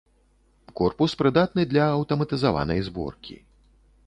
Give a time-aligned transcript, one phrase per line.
[0.79, 3.35] Корпус прыдатны для аўтаматызаванай зборкі.